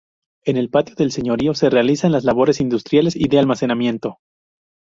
En 0.45 0.57
el 0.57 0.71
patio 0.71 0.95
del 0.95 1.11
señorío 1.11 1.53
se 1.53 1.69
realizan 1.69 2.11
las 2.11 2.23
labores 2.23 2.59
industriales 2.59 3.15
y 3.15 3.27
de 3.27 3.37
almacenamiento. 3.37 4.17